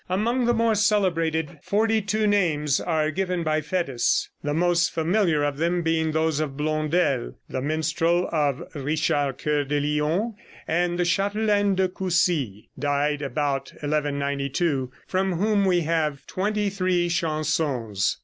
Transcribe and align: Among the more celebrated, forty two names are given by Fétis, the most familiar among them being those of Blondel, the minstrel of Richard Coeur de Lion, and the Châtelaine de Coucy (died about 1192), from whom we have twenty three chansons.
Among 0.09 0.45
the 0.45 0.53
more 0.55 0.73
celebrated, 0.73 1.59
forty 1.61 2.01
two 2.01 2.25
names 2.25 2.79
are 2.81 3.11
given 3.11 3.43
by 3.43 3.61
Fétis, 3.61 4.29
the 4.43 4.51
most 4.51 4.89
familiar 4.89 5.43
among 5.43 5.59
them 5.59 5.81
being 5.83 6.11
those 6.11 6.39
of 6.39 6.57
Blondel, 6.57 7.35
the 7.47 7.61
minstrel 7.61 8.27
of 8.31 8.63
Richard 8.73 9.37
Coeur 9.37 9.63
de 9.63 9.79
Lion, 9.79 10.33
and 10.67 10.97
the 10.97 11.03
Châtelaine 11.03 11.75
de 11.75 11.87
Coucy 11.87 12.69
(died 12.79 13.21
about 13.21 13.69
1192), 13.81 14.91
from 15.05 15.33
whom 15.33 15.65
we 15.65 15.81
have 15.81 16.25
twenty 16.25 16.71
three 16.71 17.07
chansons. 17.07 18.17